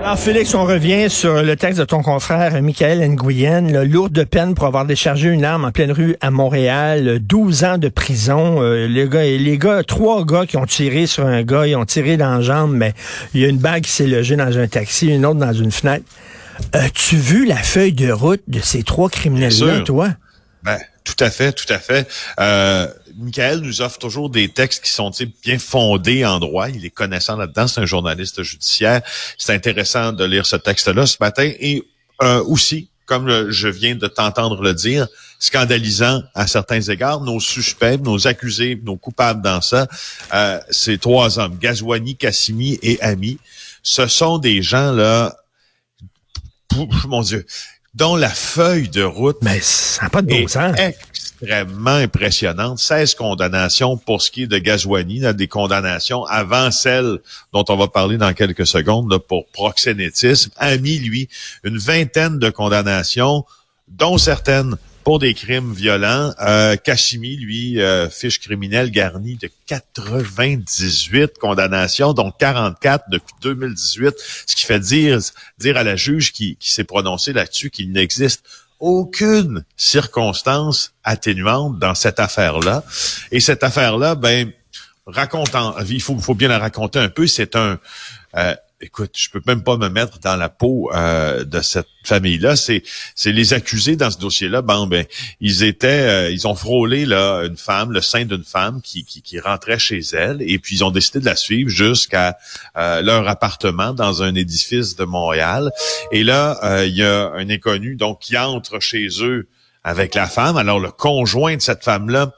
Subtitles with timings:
[0.00, 3.72] Alors, Félix, on revient sur le texte de ton confrère Michael Nguyen.
[3.72, 7.18] Là, lourde peine pour avoir déchargé une arme en pleine rue à Montréal.
[7.20, 8.62] 12 ans de prison.
[8.62, 11.84] Euh, les gars, les gars, trois gars qui ont tiré sur un gars, ils ont
[11.84, 12.94] tiré dans la jambe, mais
[13.34, 15.72] il y a une bague qui s'est logée dans un taxi, une autre dans une
[15.72, 16.04] fenêtre.
[16.72, 20.08] As-tu vu la feuille de route de ces trois criminels-là, toi?
[20.62, 22.08] Ben, tout à fait, tout à fait.
[22.40, 22.86] Euh,
[23.18, 25.10] Michael nous offre toujours des textes qui sont
[25.42, 26.70] bien fondés en droit.
[26.70, 27.66] Il est connaissant là-dedans.
[27.66, 29.02] C'est un journaliste judiciaire.
[29.36, 31.50] C'est intéressant de lire ce texte-là ce matin.
[31.58, 31.82] Et
[32.22, 35.08] euh, aussi, comme je viens de t'entendre le dire,
[35.40, 39.88] scandalisant à certains égards, nos suspects, nos accusés, nos coupables dans ça,
[40.34, 43.38] euh, ces trois hommes, Gazwani, Cassimi et Ami,
[43.82, 45.36] ce sont des gens là,
[47.06, 47.46] mon Dieu,
[47.94, 50.76] dont la feuille de route Mais ça pas de bon sens
[51.40, 52.78] extrêmement impressionnante.
[52.78, 57.18] 16 condamnations pour ce qui est de Gazouani, des condamnations avant celles
[57.52, 60.50] dont on va parler dans quelques secondes pour proxénétisme.
[60.56, 61.28] Ami, lui,
[61.64, 63.44] une vingtaine de condamnations,
[63.88, 64.76] dont certaines
[65.08, 66.34] pour des crimes violents.
[66.38, 74.14] Euh, Kashimi, lui, euh, fiche criminelle garnie de 98 condamnations, donc 44 depuis 2018,
[74.46, 75.18] ce qui fait dire,
[75.58, 78.44] dire à la juge qui, qui s'est prononcée là-dessus qu'il n'existe
[78.80, 82.84] aucune circonstance atténuante dans cette affaire-là.
[83.32, 84.52] Et cette affaire-là, ben,
[85.06, 87.26] racontant, il faut, faut bien la raconter un peu.
[87.26, 87.78] C'est un,
[88.36, 92.56] euh, écoute, je peux même pas me mettre dans la peau euh, de cette famille-là.
[92.56, 92.82] C'est,
[93.14, 94.62] c'est les accusés dans ce dossier-là.
[94.62, 95.04] Bon, ben,
[95.40, 99.40] ils étaient, euh, ils ont frôlé là une femme, le sein d'une femme qui, qui,
[99.40, 102.38] rentrait chez elle, et puis ils ont décidé de la suivre jusqu'à
[102.76, 105.70] euh, leur appartement dans un édifice de Montréal.
[106.12, 109.48] Et là, il y a un inconnu donc qui entre chez eux
[109.84, 110.56] avec la femme.
[110.56, 112.32] Alors le conjoint de cette femme-là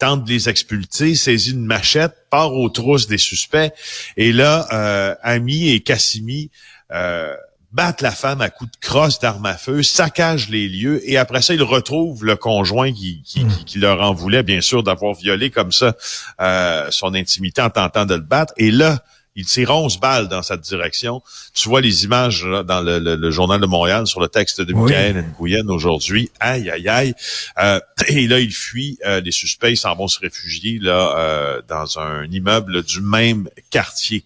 [0.00, 3.72] tente de les expulser, saisit une machette, part aux trousses des suspects.
[4.16, 6.50] Et là, euh, Ami et Cassimi
[6.90, 7.36] euh,
[7.70, 11.42] battent la femme à coups de crosse d'arme à feu, saccagent les lieux, et après
[11.42, 15.50] ça, ils retrouvent le conjoint qui, qui, qui, leur en voulait, bien sûr, d'avoir violé
[15.50, 15.94] comme ça
[16.40, 18.52] euh, son intimité en tentant de le battre.
[18.56, 19.04] Et là,
[19.36, 21.22] il tire 11 balles dans cette direction.
[21.54, 25.68] Tu vois les images dans le, journal de Montréal sur le texte de Michael Nguyen
[25.68, 26.30] aujourd'hui.
[26.40, 27.14] Aïe, aïe, aïe.
[27.58, 28.98] Euh, et là, il fuit.
[29.06, 34.24] Euh, les suspects s'en vont se réfugier là euh, dans un immeuble du même quartier.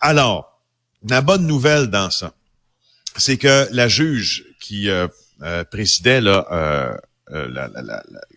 [0.00, 0.60] Alors,
[1.08, 2.32] la bonne nouvelle dans ça,
[3.16, 4.88] c'est que la juge qui
[5.70, 6.98] présidait là
[7.32, 7.48] euh,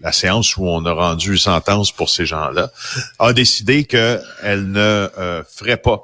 [0.01, 2.71] la, séance où on a rendu sentence pour ces gens-là,
[3.19, 4.23] a décidé qu'elle
[4.71, 6.03] ne euh, ferait pas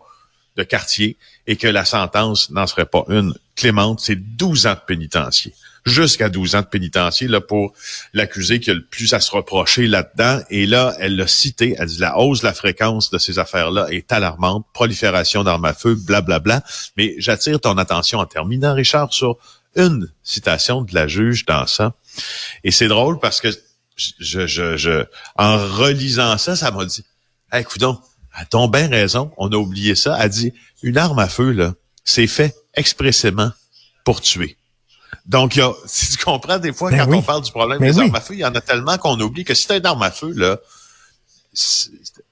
[0.55, 4.01] de quartier et que la sentence n'en serait pas une clémente.
[4.01, 5.53] C'est 12 ans de pénitencier.
[5.85, 7.73] Jusqu'à 12 ans de pénitencier là, pour
[8.13, 10.41] l'accusé qui a le plus à se reprocher là-dedans.
[10.51, 13.87] Et là, elle l'a cité, elle dit la hausse de la fréquence de ces affaires-là
[13.89, 16.39] est alarmante, prolifération d'armes à feu, blablabla.
[16.39, 16.63] Bla, bla.
[16.97, 19.37] Mais j'attire ton attention en terminant, Richard, sur
[19.75, 21.93] une citation de la juge dans ça.
[22.63, 23.49] Et c'est drôle parce que
[23.95, 25.05] je, je, je,
[25.37, 27.05] en relisant ça, ça m'a dit,
[27.51, 27.99] hey, coudon,
[28.33, 29.31] a t bien raison?
[29.37, 30.17] On a oublié ça.
[30.19, 30.53] Elle dit,
[30.83, 33.51] une arme à feu, là, c'est fait expressément
[34.03, 34.57] pour tuer.
[35.25, 37.97] Donc, y a, si tu comprends, des fois, ben quand on parle du problème des
[37.99, 40.03] armes à feu, il y en a tellement qu'on oublie que si t'as une arme
[40.03, 40.59] à feu, là,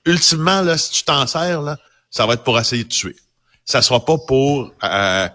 [0.05, 1.77] ultimement, là, si tu t'en sers, là,
[2.11, 3.15] ça va être pour essayer de tuer.
[3.65, 5.27] Ça sera pas pour euh,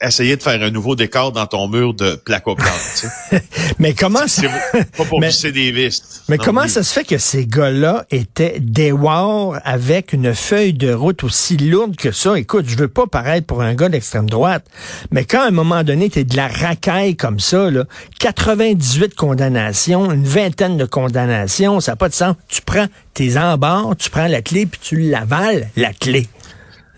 [0.00, 3.08] essayer de faire un nouveau décor dans ton mur de placo sais.
[3.78, 4.42] mais comment ça...
[4.96, 6.22] Pas pour mais, des vis.
[6.28, 10.92] Mais comment ça se fait que ces gars-là étaient des wars avec une feuille de
[10.92, 12.38] route aussi lourde que ça?
[12.38, 14.66] Écoute, je veux pas paraître pour un gars d'extrême droite,
[15.10, 17.84] mais quand à un moment donné, tu es de la racaille comme ça, là,
[18.20, 22.36] 98 condamnations, une vingtaine de condamnations, ça n'a pas de sens.
[22.48, 26.28] Tu prends tes embarres, tu prends la clé, puis tu l'avales, la clé.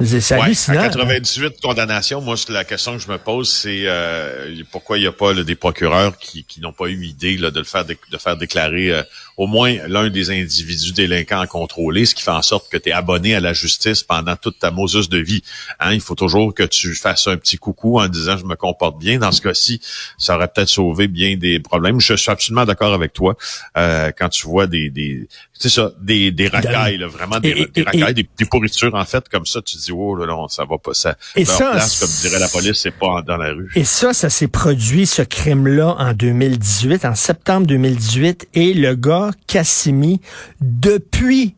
[0.05, 0.81] C'est ouais, hallucinant.
[0.81, 5.07] À 98 condamnations, moi, la question que je me pose, c'est euh, pourquoi il n'y
[5.09, 7.97] a pas des procureurs qui, qui n'ont pas eu idée là, de le faire de,
[8.17, 9.03] faire déclarer euh,
[9.37, 12.91] au moins l'un des individus délinquants à contrôler, ce qui fait en sorte que tu
[12.91, 15.43] es abonné à la justice pendant toute ta mosus de vie.
[15.81, 18.99] Hein, il faut toujours que tu fasses un petit coucou en disant je me comporte
[18.99, 19.19] bien.
[19.19, 19.81] Dans ce cas-ci,
[20.17, 22.01] ça aurait peut-être sauvé bien des problèmes.
[22.01, 23.37] Je suis absolument d'accord avec toi
[23.77, 28.15] euh, quand tu vois des, des c'est ça, des, des racailles, vraiment des, des racailles,
[28.15, 29.61] des, pourritures en fait comme ça.
[29.61, 31.17] Tu dis oh là, là ça va pas, ça.
[31.35, 33.71] Et ça, place, comme dirait la police, c'est pas dans la rue.
[33.75, 39.31] Et ça, ça s'est produit ce crime-là en 2018, en septembre 2018, et le gars
[39.49, 40.21] Cassimi,
[40.61, 41.57] depuis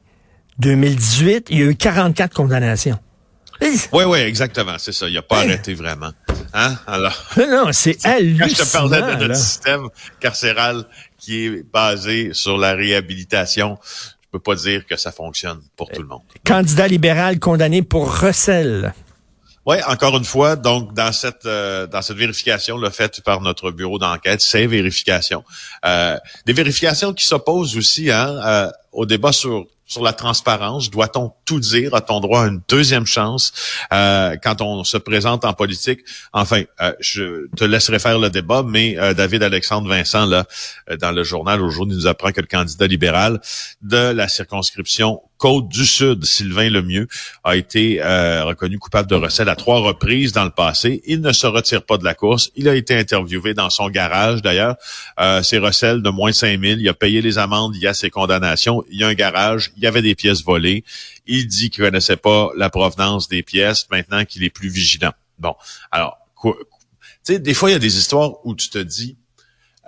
[0.58, 2.99] 2018, il y a eu 44 condamnations.
[3.93, 5.08] Oui, oui, exactement, c'est ça.
[5.08, 6.11] Il n'a pas arrêté vraiment.
[6.52, 6.76] Hein?
[6.87, 8.47] Alors, non, c'est hallucinant.
[8.49, 9.88] Quand je te parlais de notre système
[10.19, 10.85] carcéral
[11.19, 16.02] qui est basé sur la réhabilitation, je peux pas dire que ça fonctionne pour tout
[16.02, 16.23] le monde.
[16.44, 18.94] Candidat libéral condamné pour recel.
[19.67, 23.70] Oui, encore une fois, donc dans cette euh, dans cette vérification le faite par notre
[23.70, 25.44] bureau d'enquête, c'est vérifications,
[25.85, 26.17] euh,
[26.47, 30.91] des vérifications qui s'opposent aussi hein, euh, au débat sur sur la transparence.
[30.91, 31.93] Doit-on tout dire?
[31.97, 33.52] A-t-on droit à une deuxième chance
[33.93, 35.99] euh, quand on se présente en politique?
[36.32, 40.44] Enfin, euh, je te laisserai faire le débat, mais euh, David Alexandre Vincent, là,
[41.00, 43.41] dans le journal aujourd'hui, nous apprend que le candidat libéral
[43.82, 47.08] de la circonscription Côte du Sud, Sylvain Lemieux,
[47.44, 47.99] a été
[48.43, 51.00] reconnu coupable de recel à trois reprises dans le passé.
[51.06, 52.50] Il ne se retire pas de la course.
[52.56, 54.76] Il a été interviewé dans son garage, d'ailleurs.
[55.19, 56.81] Euh, ses recels de moins 5 000.
[56.81, 58.85] Il a payé les amendes, il y a ses condamnations.
[58.91, 60.85] Il y a un garage il y avait des pièces volées.
[61.27, 65.13] Il dit qu'il connaissait pas la provenance des pièces, maintenant qu'il est plus vigilant.
[65.39, 65.55] Bon,
[65.91, 66.53] alors, tu
[67.23, 69.17] sais, des fois, il y a des histoires où tu te dis,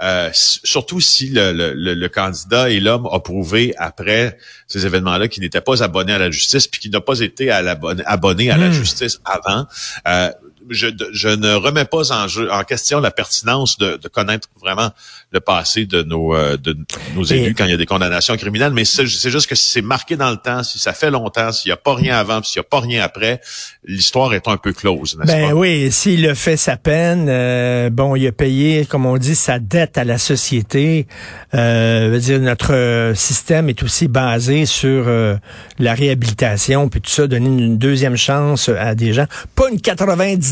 [0.02, 4.36] euh, surtout si le, le, candidat et l'homme a prouvé après
[4.66, 7.58] ces événements-là qu'il n'était pas abonné à la justice, puis qu'il n'a pas été à
[8.06, 8.72] abonné à la hmm.
[8.72, 9.66] justice avant.
[10.08, 10.32] Euh,
[10.70, 14.90] je, je, ne remets pas en, jeu, en question la pertinence de, de connaître vraiment
[15.32, 16.76] le passé de nos, euh, de
[17.14, 19.82] nos élus quand il y a des condamnations criminelles, mais c'est juste que si c'est
[19.82, 22.60] marqué dans le temps, si ça fait longtemps, s'il n'y a pas rien avant, s'il
[22.60, 23.40] n'y a pas rien après,
[23.84, 28.16] l'histoire est un peu close, n'est-ce ben oui, s'il a fait sa peine, euh, bon,
[28.16, 31.06] il a payé, comme on dit, sa dette à la société.
[31.54, 35.36] Euh, veut dire, notre système est aussi basé sur euh,
[35.78, 39.26] la réhabilitation, puis tout ça, donner une deuxième chance à des gens.
[39.54, 39.80] Pas une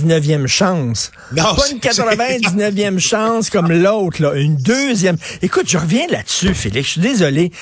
[0.07, 1.11] 99e chance.
[1.57, 4.35] pas une 99e chance comme l'autre, là.
[4.35, 5.17] Une deuxième.
[5.43, 6.87] Écoute, je reviens là-dessus, Félix.
[6.87, 7.53] Je suis désolé.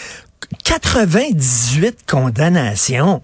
[0.65, 3.23] 98 condamnations.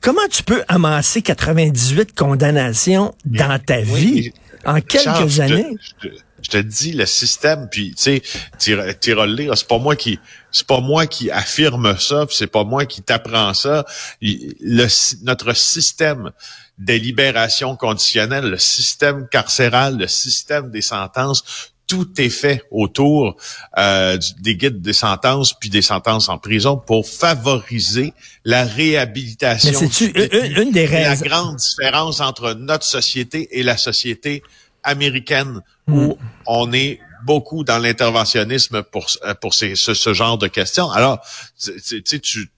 [0.00, 4.32] Comment tu peux amasser 98 condamnations dans ta vie
[4.66, 5.66] en quelques années?
[6.02, 6.14] Je te,
[6.58, 8.22] dis le système, puis tu sais,
[8.58, 10.18] c'est pas moi qui,
[10.50, 13.84] c'est pas moi qui affirme ça, c'est pas moi qui t'apprends ça.
[14.20, 14.86] Le,
[15.24, 16.30] notre système
[16.78, 23.36] des libérations conditionnelles, le système carcéral, le système des sentences, tout est fait autour
[23.76, 28.14] euh, des guides des sentences puis des sentences en prison pour favoriser
[28.44, 29.80] la réhabilitation.
[29.80, 31.24] Mais c'est une, des raisons.
[31.24, 34.42] La grande différence entre notre société et la société
[34.84, 36.14] américaine où hmm.
[36.46, 39.06] on est beaucoup dans l'interventionnisme pour
[39.40, 40.90] pour ces, ce, genre de questions.
[40.90, 41.20] Alors,
[41.62, 42.50] tu sais, tu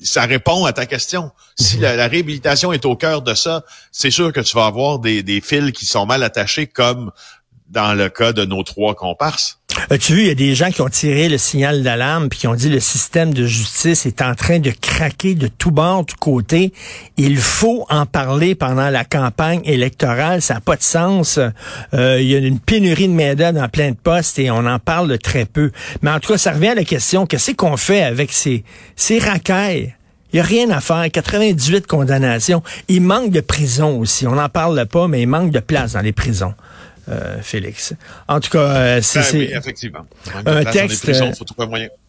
[0.00, 1.32] ça répond à ta question.
[1.58, 4.98] Si la, la, réhabilitation est au cœur de ça, c'est sûr que tu vas avoir
[4.98, 7.10] des, des fils qui sont mal attachés comme
[7.68, 9.60] dans le cas de nos trois comparses.
[9.90, 12.46] As-tu vu, il y a des gens qui ont tiré le signal d'alarme puis qui
[12.46, 16.16] ont dit le système de justice est en train de craquer de tout bord, tout
[16.18, 16.72] côté.
[17.16, 20.42] Il faut en parler pendant la campagne électorale.
[20.42, 21.38] Ça n'a pas de sens.
[21.92, 24.78] Euh, il y a une pénurie de main-d'œuvre dans plein de postes et on en
[24.78, 25.70] parle très peu.
[26.02, 28.64] Mais en tout cas, ça revient à la question, qu'est-ce qu'on fait avec ces,
[28.96, 29.94] ces racailles?
[30.32, 31.08] Il n'y a rien à faire.
[31.12, 32.64] 98 condamnations.
[32.88, 34.26] Il manque de prison aussi.
[34.26, 36.54] On n'en parle pas, mais il manque de place dans les prisons.
[37.08, 37.94] Euh, Félix.
[38.28, 40.06] En tout cas, euh, c'est ben effectivement.
[40.46, 41.10] un texte.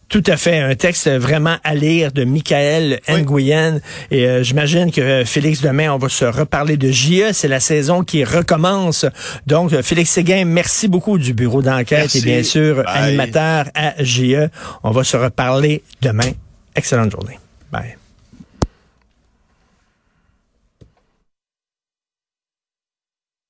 [0.08, 3.80] Tout à fait, un texte vraiment à lire de Michael Nguyen.
[4.12, 7.32] Et euh, j'imagine que Félix, demain, on va se reparler de JE.
[7.32, 9.04] C'est la saison qui recommence.
[9.46, 14.48] Donc, Félix Séguin, merci beaucoup du bureau d'enquête et bien sûr, animateur à JE.
[14.84, 16.30] On va se reparler demain.
[16.76, 17.38] Excellente journée.
[17.72, 17.96] Bye.